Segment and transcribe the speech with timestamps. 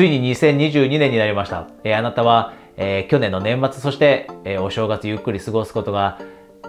[0.00, 1.68] ついに2022年になりました。
[1.84, 6.18] えー、あなたは、えー、去年の年末、そして、えー、お正月ゆっくり過ごすことが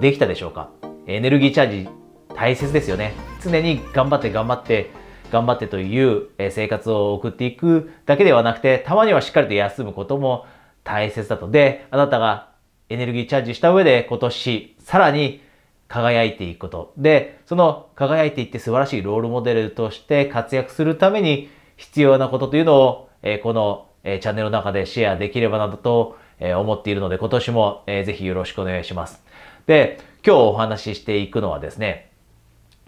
[0.02, 0.70] できたでしょうか
[1.08, 1.89] エネルギーチャージ
[2.36, 3.13] 大切ですよね。
[3.41, 4.91] 常に頑張って頑張って、
[5.31, 10.45] 頑張ってという生活を送っていくだけではなくて、たまにはしっかりと休むことも
[10.84, 11.50] 大切だと。
[11.50, 12.50] で、あなたが
[12.89, 15.41] エネルギーチャージした上で今年さらに
[15.88, 16.93] 輝いていくこと。
[16.98, 29.24] で、その輝いていって素晴らしいロールモデルとして活躍するために必要なことというのを、えこの、えチャンネルの中でシェアできればなどと、え思っているので今年も、えぜひよろしくお願いします。
[29.68, 32.12] で、今日お話ししていくのはですね、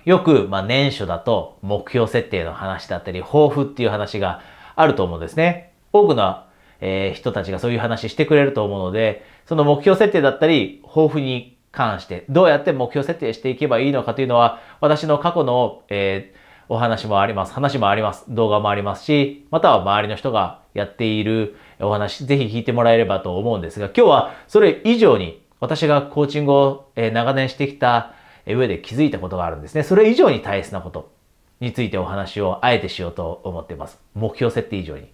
[0.05, 4.41] よく、まあ、年初だと目標設定の話だったり、抱負っていう話が
[4.75, 5.71] あると思うんですね。
[5.93, 6.43] 多くの、
[6.81, 16.42] えー、人たちがそういう話してくれると思うので、その目標設定だったり、抱負に関して、どうやって目標設定していけばいいのかというのは、私の過去の、えー、
[16.73, 17.53] お話もあります。
[17.53, 18.25] 話もあります。
[18.29, 28.15] 動画もありますし、または周りの人がやっているお話、ぜひ聞いてもらえればと思うんですが、今日はそれ以上に私がコーチングを長年してきた
[28.47, 29.83] 上で気づいたことがあるんですね。
[29.83, 31.11] それ以上に大切なこと
[31.59, 34.01] についてお話をあえてしようと思っています。
[34.15, 35.09] 目標設定以上に。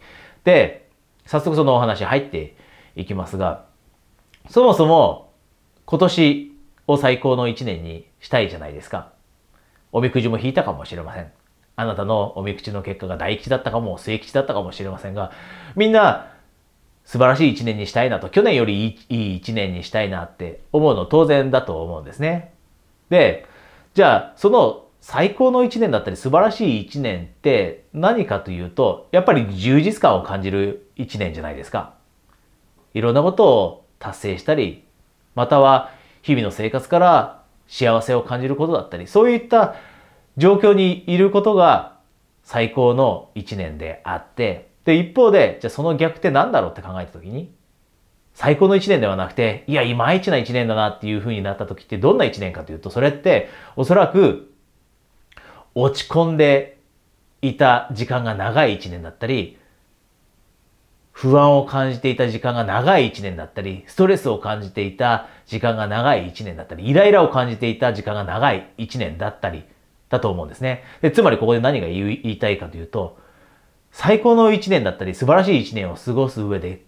[0.45, 0.87] で、
[1.25, 2.55] 早速そのお話入って
[2.95, 3.65] いきますが、
[4.47, 5.33] そもそも
[5.83, 6.55] 今年
[6.87, 9.11] を最高の1年にしたいじゃないですか。
[9.91, 11.31] おみくじも引いたかもしれません。
[11.79, 15.31] あなたのおみくじの結果が大吉だったかも、末吉だったかもしれませんが、
[15.77, 16.33] みんな
[17.05, 22.53] 素晴らしい一年にしたいなと、去年よりいい一年にしたいなって思うの当然だと思うんですね。
[23.09, 23.45] で、
[23.93, 31.93] じゃあ、その最高の一年だったり素晴らしい一年って何かというと、やっぱり充実感を感じる一年じゃないですか。
[32.93, 34.83] いろんなことを達成したり、
[35.33, 35.91] または
[36.23, 39.75] 日々の生活から幸せを感じることだったり、そういった
[40.39, 41.97] 状況にいることが
[42.43, 47.53] 最高の一年であって、で、一方で、じゃあその逆って何だろうって考えたときに、
[48.33, 54.53] 最高の一年ではなくて、いや、いまいちな一年だなっていう風になった時ってどんな一年かというと、それっておそらく
[55.75, 56.79] 落ち込んで
[57.41, 59.57] いた時間が長い一年だったり、
[61.11, 69.65] 不安を感じていた時間が長い一年だったり、ストレスを感じていた時間が長い一年だったり、イライラを感じていた時間が長い一年だったり、
[70.09, 70.83] だと思うんですね。
[71.01, 73.17] で、つまりここで何が言いたいかというと、
[73.91, 76.83] 最高の一年だったり素晴らしい一年を過ごす上で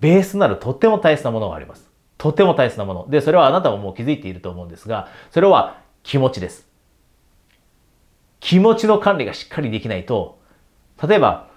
[0.00, 1.90] ベースなるとっても大切なものがあります。
[2.18, 3.06] とっても大切なもの。
[3.08, 6.66] で、それはあなたももう気づいていると思うんですが、それは気持ちです。
[8.40, 10.38] 気持ちの管理がしっかりできないと、
[11.06, 11.50] 例えば、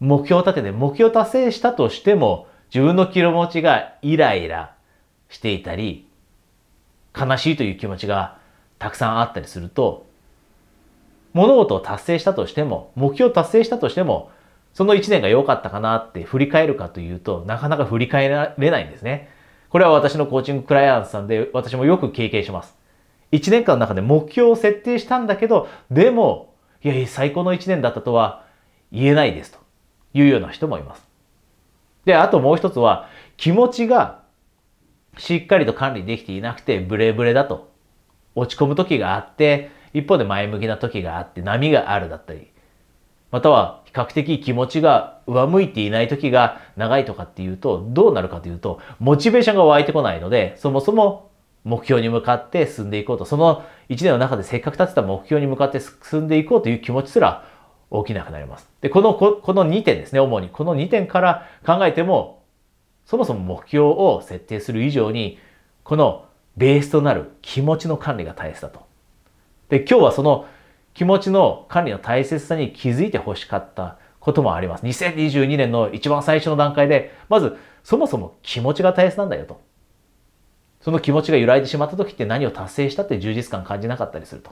[0.00, 4.74] 目標を立てて目標達成したとしても、自分の気持ちがイライラ
[5.28, 6.08] していたり、
[7.18, 8.38] 悲しいという気持ちが
[8.78, 10.06] たくさんあったりすると、
[11.32, 14.30] 物事を達成したとしても、目標を達成したとしても、
[14.72, 19.28] その1年が良かったかなって振り返るかというとなかなか振り返れないんですね。
[19.68, 22.76] これは私のコーチングクライアントさんで私もよく経験します。
[23.32, 28.44] 1年間の中で目標を設定したんだけど、でも、いやいや、最高の1年だったとは
[28.90, 29.58] 言えないですと
[30.14, 31.06] いうような人もいます。
[32.04, 34.22] で、あともう一つは、気持ちが
[35.16, 37.72] しっかりと管理できていなくてブレブレだと
[38.34, 42.50] 落ち込む時があって、一方で前向きな時があって波があるだったり、
[43.30, 51.30] または比較的気持ちが上向いていない時が長いとかっていうと、どうなるかというと、モチベーションが湧いてこないので、そもそも
[51.64, 57.44] 目標に向かって進んでいこうと、その一年の中でせっかく立てた目標に向かって進んでいこうという気持ちすら
[57.92, 58.68] 起きなくなります。
[58.80, 60.48] で、この、この2点ですね、主に。
[60.48, 62.42] この2点から考えても、
[63.04, 65.38] そもそも目標を設定する以上に、
[65.84, 66.26] この
[66.56, 68.89] ベースとなる気持ちの管理が大切だと。
[69.70, 70.46] で、今日はその
[70.92, 74.84] 気持ちの管理の大切さに気づいて欲しかったこともあります。
[74.84, 79.60] 2022年の一番最初の段階で、まずそもそも気持ちが大切なんだよと。
[80.80, 84.50] その気持ちが揺らいでしまった時って何を達成したって充実感感じなかったりすると。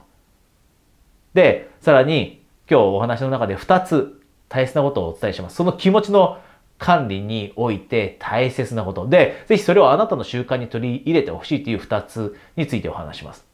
[1.33, 5.55] で、さらに今日お話の中で2つ大切なことをお伝えします。
[5.55, 6.39] その気持ちの
[6.77, 9.07] 管理において大切なこと。
[9.07, 13.48] で、ぜひそれをあなたの習慣に取り入れてほしいという2つについてお話します。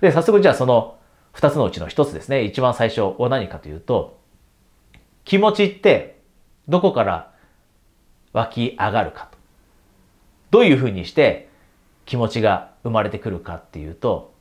[0.00, 0.98] で、早速じゃあその
[1.32, 2.42] 二つのうちの一つですね。
[2.44, 4.20] 一番最初は何かというと、
[5.24, 6.20] 気持ちって
[6.68, 7.32] どこから
[8.32, 9.38] 湧き上がるかと。
[10.50, 11.48] どういうふうにして
[12.06, 14.34] 気持ちが生まれてくるかっていうと、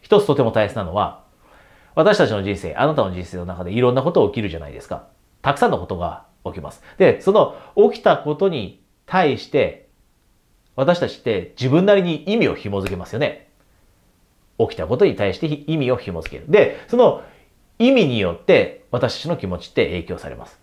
[0.00, 1.22] 一つとても大切なのは、
[1.94, 5.06] 私たちの人生、あなたの人生の中でいろんなことが起きるじゃないですか。
[5.42, 6.82] たくさんのことが起きます。
[6.98, 7.56] で、その
[7.90, 9.88] 起きたことに対して、
[10.74, 13.51] 私たちって自分なりに意味を紐づけますよね。
[14.58, 16.50] 起きたことに対して意味を紐付ける。
[16.50, 17.22] で、その
[17.78, 20.60] 意味によって私たちの気持ちって影響されます。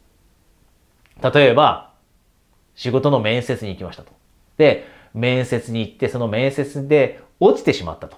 [1.22, 1.94] 例えば、
[2.76, 4.12] 仕事の面接に行きましたと。
[4.58, 8.18] で、面接に行って、その面接で落ちてしまったと。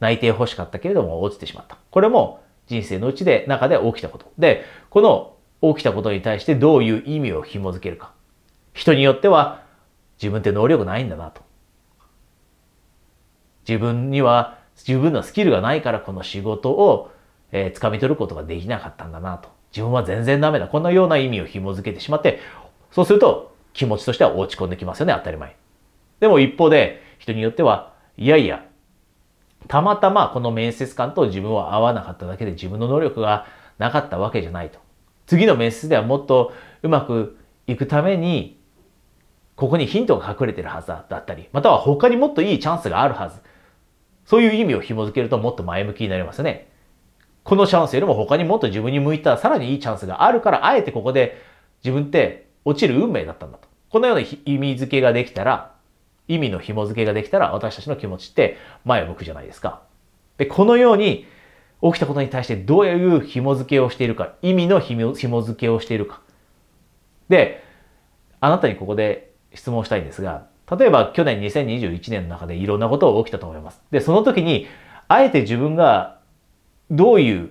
[0.00, 1.78] 内定欲しかったけれども落ちてしまった。
[1.90, 4.32] これも人生のうちで、中で起きたこと。
[4.38, 5.36] で、この
[5.74, 8.12] 起きたことに対してどういう意味を紐づけるか。
[8.72, 9.62] 人によっては
[10.20, 11.42] 自分って能力ないんだなと。
[13.70, 17.12] 自分には十分なスキルがないからこの仕事を、
[17.52, 19.48] えー、掴み取ることができなかったんだなと。
[19.70, 20.66] 自分は全然ダメだ。
[20.66, 22.40] こんなような意味を紐づけてしまって、
[22.90, 25.54] そうすると気持ちとしては落ち込んできますよね、当たり前。
[26.18, 28.64] でも一方で人によっては、いやいや、
[29.68, 33.46] たまたまこの面接官と自分は合わなかっただけで自分の能力が
[33.78, 34.80] なかったわけじゃないと。
[35.26, 36.52] 次の面接ではもっと
[36.82, 37.38] うまく
[37.68, 38.58] いくために、
[39.54, 43.38] ここにヒントが隠れてるはずだったり、または他にもっといいチャンスがあるはず。
[44.24, 46.68] そういう意味を紐づけるともっと前向きになりますね。
[47.42, 51.40] このチャンスよりも他にもっと自分に向いたさらにいいチャンスがあるから、あえてここで
[51.82, 53.68] 自分って落ちる運命だったんだと。
[53.88, 55.72] このような意味付けができたら、
[56.28, 59.82] 意味の紐付けができたら、私たちの気持ちって前を向くじゃないですか。
[60.36, 61.26] で、このように
[61.82, 66.20] 起きたことに対してどういう紐付けをしているか、意味の紐付けをしているか。
[67.28, 67.64] で、
[68.38, 70.46] あなたにここで質問したいんですが、
[70.76, 73.80] 例えば去年2021年の中でいろんなことが起きたと思います。
[73.90, 74.66] で、その時に、
[75.08, 76.20] あえて自分が
[76.90, 77.50] どういう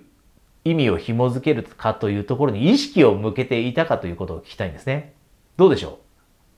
[0.63, 5.13] 意味を紐づけるかというところに意識を向けていたかということを聞きたいんですね。
[5.57, 5.93] どうでしょう？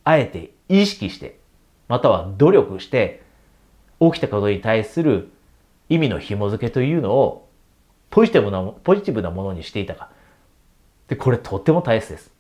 [0.04, 1.40] あえて意識して、
[1.88, 3.24] または努力して、
[4.00, 5.32] 起きたことに対する
[5.90, 7.50] 意味の紐づけというのを
[8.10, 10.10] ポジティブな、ポジティブなものにしていたか。
[11.08, 12.32] で、これとっても大切です。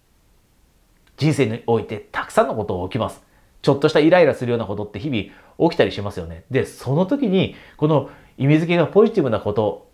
[1.17, 3.24] 人生においてたくさんのことが起きます。
[3.61, 6.45] ちょっとしたイライラするようなことって日々起きたりしますよね。
[6.49, 9.89] で、その時に、この意味付けがポジティブなこと、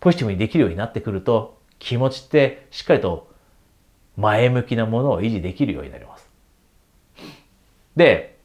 [0.00, 3.30] ポジティブにできるようになってくると、気持ちってしっかりと
[4.16, 6.28] 前向きなものを維持できるようになります。
[7.96, 8.38] で、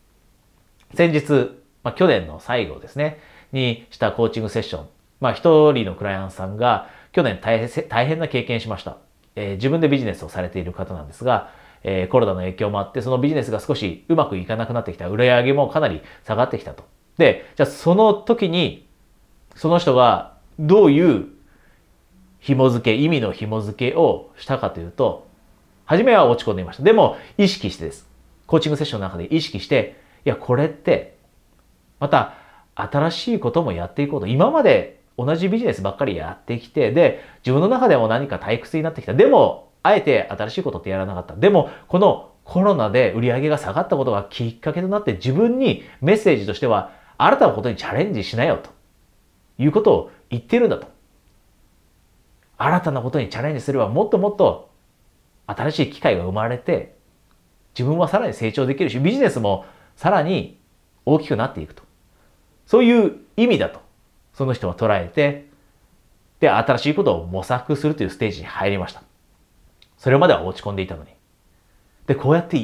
[0.94, 1.52] 先日、
[1.84, 3.20] まあ、去年の最後ですね、
[3.52, 4.88] にしたコーチングセッション。
[5.20, 8.98] まあ、一人のクライアントさんが去年大変大変な経験しました、
[9.36, 11.52] えー、自分でビジネスをされている方なんですが、
[11.88, 15.08] えー、コロナの影響もあって、そのビジネスが少しうまくいかなくなってきた。
[15.08, 16.84] 売り上げもかなり下がってきたと。
[17.20, 18.88] で、じゃあその時に、
[19.56, 21.28] その人がどういう
[22.40, 25.28] 紐付け、意味の紐付けをしたかというと、
[25.86, 26.84] 初めは落ち込んでいました。
[26.84, 28.10] でも、意識してです。
[28.48, 31.16] コーチングセッションの中で意識して、いや、これって、
[32.00, 32.34] また、
[32.74, 34.26] 新しいこともやっていこうと。
[34.26, 39.14] 今まで同じビジネスばっかりやってきて、で、自分の中でも何か退屈になってきた。
[39.14, 41.36] でも、あえて新しいことってやらなかった。
[41.36, 48.72] でも、このコロナで売り上げが下がったことがきっかけとなって自分にメッセージとしては、新たなことにチャレンジしなよと
[49.60, 50.88] いうことを言ってるんだと。
[52.58, 54.72] 新たなことにチャレンジすればもっともっと
[55.46, 56.96] 新しい機会が生まれて、
[57.78, 59.66] 自分はさらに成長できるし、ビジネスも
[59.96, 60.58] さらに
[61.06, 61.84] 大きくなっていくと。
[62.66, 63.80] そういう意味だと、
[64.34, 65.48] その人は捉えて、
[66.40, 69.04] で、新しいことを模索するというステージに入りました。
[70.06, 71.10] それまでは落ち込んでいたのに。
[72.06, 72.58] で、こうやって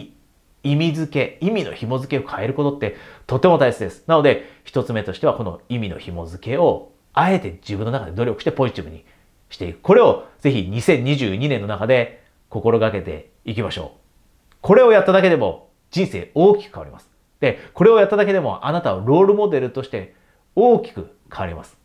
[0.61, 2.95] 意味付け、意味の紐付けを変えることって
[3.25, 4.03] とても大切です。
[4.05, 9.05] なので、一つ目としてはこの意味の紐付けを、あえて自分の中で努力してポジティブに
[9.49, 9.81] していく。
[9.81, 14.57] これをぜひ2022年の中で心がけていきましょう。
[14.61, 17.09] これをやっただけでも人生大きく変わります。
[17.39, 20.13] で、これをやっただけでもあなたはロールモデルとして
[20.55, 21.75] 大きく変わります。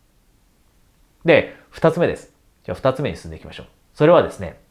[1.25, 2.31] で、二つ目です。
[2.63, 3.65] じゃあ二つ目に進んでいきましょう。
[3.95, 4.66] それはですね、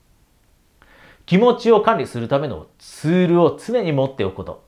[1.27, 4.65] 気持ちを管理するためのツールを常に持っておくこと。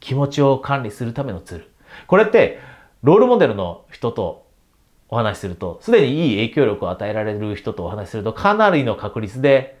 [0.00, 1.70] 気持ちを管理するためのツール。
[2.06, 2.58] これって、
[3.02, 4.46] ロールモデルの人と
[5.08, 9.80] お話しすると、すでにいい影響力を与えられる人とお話しすると、かなりの確率で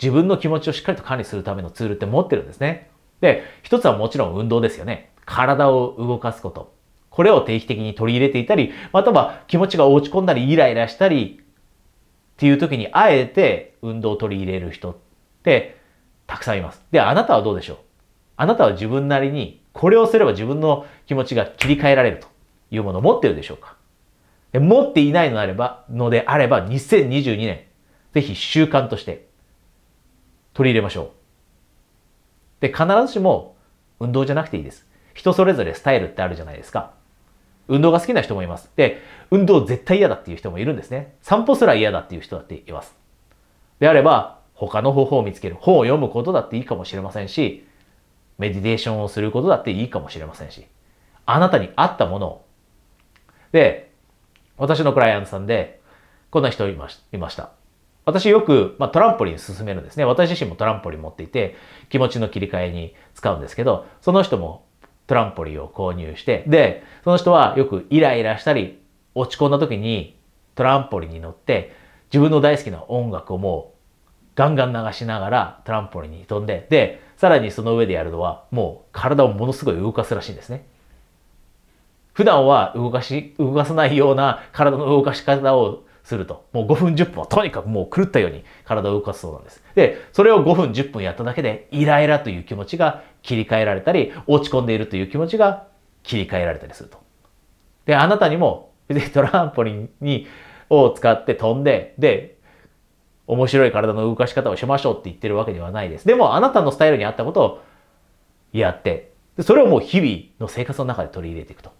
[0.00, 2.90] 自分の気持ちをしっかりと管理するためのツールって持ってるんですね。
[3.20, 5.10] で、一つはもちろん運動ですよね。
[5.24, 6.72] 体を動かすこと。
[7.10, 11.40] これを定期的に取り入れていたり、または気持ちが落ち込んだり、イライラしたり、
[12.34, 14.96] っていう時にあえて運動を取り入れる人っ
[15.42, 15.76] て
[16.26, 16.82] たくさんいます。
[16.90, 17.76] で、あなたはどうでしょう？
[18.36, 22.26] あなたは自分なりにこれをすれば自分の気持ちが切り替えられると
[22.70, 23.76] いうものを持ってるでしょうか？
[24.52, 27.64] で持っていないのであれば、のであれば2022年、
[28.12, 29.26] ぜひ習慣として
[30.54, 31.10] 取り入れましょう。
[32.60, 33.56] で、必ずしも
[34.00, 34.86] 運動じゃなくていいです。
[35.12, 36.92] 人それぞれスタイルってあるじゃないですか。
[37.66, 38.70] 運動が好きな人もいます。
[38.76, 41.14] で、運動絶対嫌だっていう人もいるんですね。
[41.20, 42.94] 散歩すら嫌だっていう人だっています。
[43.80, 45.56] であれば、他の方法を見つける。
[45.58, 47.66] 本を読むことだっていいかもしれませんし、
[48.38, 50.66] メディテーションをすることだっていいかもしれませんし、
[51.26, 52.44] あなたに合ったものを。
[53.52, 53.92] で、
[54.56, 55.80] 私のクライアントさんで、
[56.30, 57.50] こんな人いました。
[58.04, 60.04] 私よく、まあ、トランポリン進めるんですね。
[60.04, 61.56] 私自身もトランポリン持っていて、
[61.88, 64.66] 気持ちの切り替えに使うんですけど、その人も
[65.06, 68.82] トランポリンを購入して、で、その人はよくイライラしたり、
[69.14, 70.18] 落ち込んだ時に
[70.54, 71.74] トランポリンに乗って、
[72.14, 80.64] 自分の大好きな音楽をもうガンガン流しながらトランポリンに飛んで、で、さらにその上でやるのは、もう体をものすごい動かすらしいんですね。
[82.12, 86.44] 普段は動かし、動かさないような体の動かし方をすると。
[86.52, 89.64] もう5分10分はとにかくもう狂ったように体を動かすそうなんです。
[89.74, 95.66] で、それを5分10分やっただけでイライラという気持ちが切り替えられたり、落ち込んでいるという気持ちが
[96.04, 96.98] 切り替えられたりすると。
[97.86, 100.28] で、あなたにも別にトランポリンに
[100.82, 102.38] を使って飛んで、で、
[103.26, 106.06] 面白い体の動かし方をしましょうって言ってるわけではないです。
[106.06, 107.62] でもあなたのスタイルに合ったことを
[108.52, 111.72] やって、でそれをもう日々の生活の中で取り入れていくと。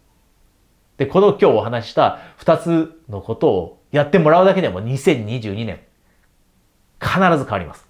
[0.96, 5.80] で、この今日お話した2つのことをやってもらうだけでも2022年、
[7.00, 7.86] 必ず変わります。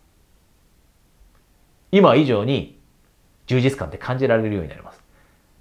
[1.92, 2.80] 今以上に
[3.46, 5.02] 充実感って感じられるようになります。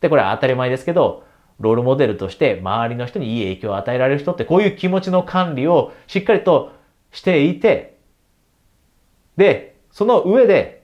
[0.01, 1.23] で、これは当たり前ですけど、
[1.59, 6.73] ロールモデルとして周りの人にいい影響を与えられる人ってこういう気持ちの管理をしっかりと
[7.11, 7.97] していて、
[9.37, 10.83] で、その上で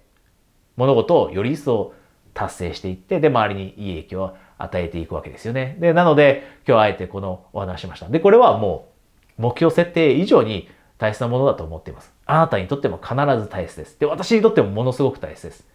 [0.75, 1.93] 物事をより一層
[2.33, 5.77] 達成していって、で、周りにいい影響を与えていくわけですよね。
[5.79, 8.07] で、なので今日あえてこのお話しました。
[8.07, 8.89] で、これはも
[9.37, 12.13] う目標設定以上に大切なものだと思っています。
[12.25, 13.99] あなたにとっても必ず大切です。
[13.99, 15.65] で、私にとってもものすごく大切です。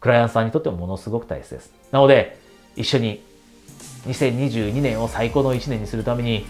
[0.00, 1.72] クライアントさんにとってもものすごく大切です。
[1.92, 2.38] なので、
[2.76, 3.22] 一緒に
[4.06, 6.46] 2022年を最高の1年にするために、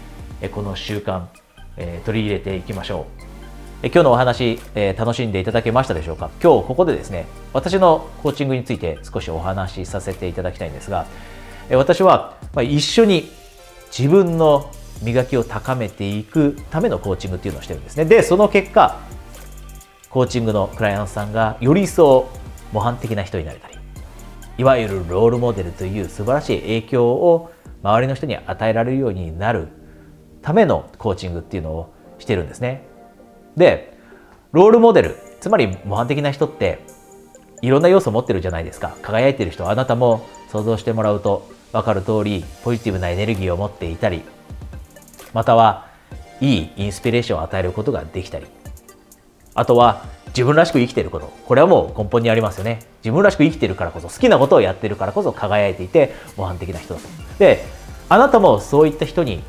[0.51, 1.25] この習慣、
[2.05, 3.07] 取り入れていきましょ
[3.83, 3.87] う。
[3.87, 4.59] 今日のお話、
[4.97, 6.29] 楽しんでいただけましたでしょうか？
[6.41, 11.07] 今日ここでですね、私のコーチングについて少しお話しさせていただきたいんですが、
[11.71, 13.31] 私は一緒に
[13.97, 18.05] 自分の磨きを高めていくためのコーチングっていうのをしてるんですね。
[18.05, 18.99] で、その結果、
[20.09, 22.29] コーチングのクライアントさんがより一層
[22.71, 23.70] 模範的な人になれたり、
[24.61, 27.51] いわゆるロールモデルという素晴らしい影響を
[27.81, 29.69] 周りの人に与えられるようになる
[30.43, 32.83] ためのコーチングっていうのをしてるんですね。
[33.57, 33.97] で、
[34.51, 36.85] ロールモデル、つまり模範的な人って
[37.63, 38.95] いろんな要素を持ってるじゃないですか。
[39.01, 44.21] 輝いてる人、あなたも想像してもらうと分かる通り、ポジティブなエネルギーを持っていたり、
[45.33, 45.87] または
[46.39, 48.45] いいインスピレーションを与えることができたり
[49.53, 51.31] あとは自分らしく生きてること。
[51.45, 52.79] これはもう根本にありますよね。
[53.03, 57.07] 自分らしく生きてるからこそ好きなことをやってるからこそ輝いていて模範的な人だと。
[57.39, 57.65] で
[58.09, 59.43] あなたもそういった人に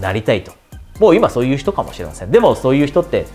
[0.00, 0.52] なりたいと。
[1.00, 2.30] もう今そういう人かもしれません。
[2.30, 3.26] でもそういう人って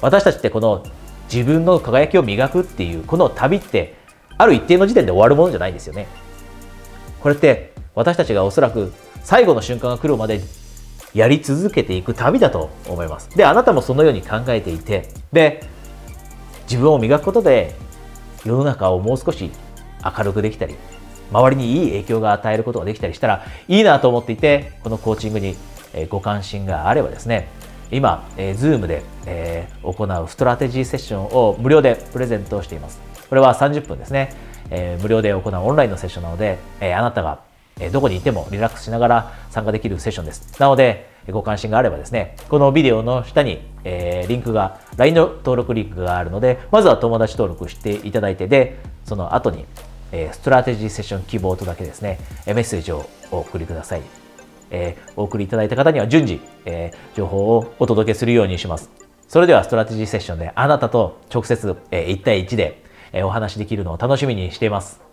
[0.00, 0.84] 私たちってこの
[1.32, 3.94] 自分の輝きを磨くっていうこの旅って
[4.36, 6.06] ある一定の時点で終わるものじゃないんですよね。
[7.20, 8.92] これって私たちがおそらく
[9.22, 10.40] 最後の瞬間が来るまで
[11.14, 13.28] やり続けていく旅だと思います。
[13.36, 15.62] で、あなたもそのように考えていて、で、
[16.64, 17.74] 自分を磨くことで
[18.44, 19.50] 世の中をもう少し
[20.04, 20.76] 明るくできたり、
[21.32, 25.56] 周りにいい影響が与えることができたりしたらいいなと思っていて、このコーチングに
[26.08, 27.48] ご関心があればですね、
[27.90, 33.00] 今、えー、Zoom で、えー、行うストラテジーセッションを無料でプレゼントしています。
[33.28, 34.34] これは30分ですね。
[34.70, 37.40] えー、無料で行うオンラインのセッションなので、えー、あなたが
[37.80, 40.60] えどこにいてもリラックスしながら参加できるセッションです。
[40.60, 49.66] なので、ご関心があればですね、このビデオの下に、えー、リンクが、LINE の登録リンクがあるので、まずは友達登録していただいて、で、その後に、
[50.10, 54.02] えー、ストラテジーセッション希望とだけですね、メッセージをお送りください。
[54.70, 58.90] えー、お送りいただいた方には順次、え、情報をお届けするようにします。
[59.28, 62.82] それではストラテジーセッションであなたと直接、えー、1対1で、
[63.12, 65.07] え、お話しできるのを楽しみにしています。